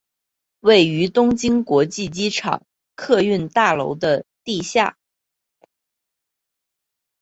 [0.61, 2.65] 位于东京国际机场
[2.95, 4.97] 客运大楼的地下。